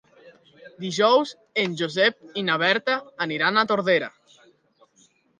[0.83, 2.95] Dijous en Josep i na Berta
[3.27, 4.09] aniran a Tordera.